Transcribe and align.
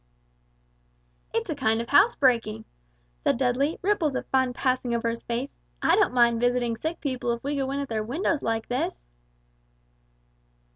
"It's 1.31 1.51
a 1.51 1.55
kind 1.55 1.79
of 1.79 1.89
housebreaking," 1.89 2.65
Dudley 3.23 3.73
said, 3.73 3.79
ripples 3.83 4.15
of 4.15 4.25
fun 4.29 4.51
passing 4.51 4.95
over 4.95 5.11
his 5.11 5.21
face; 5.21 5.59
"I 5.79 5.95
don't 5.95 6.11
mind 6.11 6.41
visiting 6.41 6.75
sick 6.75 6.99
people 6.99 7.31
if 7.33 7.43
we 7.43 7.55
go 7.55 7.69
in 7.69 7.79
at 7.79 7.87
their 7.87 8.01
windows 8.03 8.41
like 8.41 8.67
this!" 8.67 9.03